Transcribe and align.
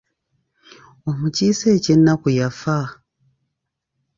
Omukiise 1.09 1.67
eky'ennaku 1.77 2.29
yafa. 2.37 2.77